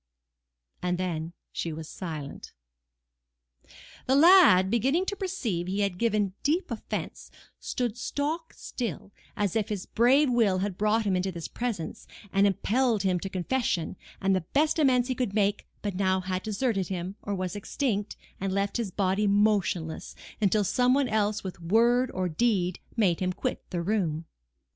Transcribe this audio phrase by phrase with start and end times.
[0.81, 2.53] And then she was silent.
[4.07, 9.85] The lad, beginning to perceive he had given deep offence, stood stock still—as if his
[9.85, 14.41] brave will had brought him into this presence, and impelled him to confession, and the
[14.41, 18.77] best amends he could make, but had now deserted him, or was extinct, and left
[18.77, 23.83] his body motionless, until some one else with word or deed made him quit the
[23.83, 24.25] room.